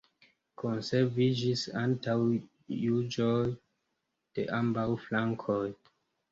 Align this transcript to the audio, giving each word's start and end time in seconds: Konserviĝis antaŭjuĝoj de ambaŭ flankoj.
Konserviĝis 0.61 1.65
antaŭjuĝoj 1.81 3.31
de 3.53 4.49
ambaŭ 4.65 4.89
flankoj. 5.07 5.63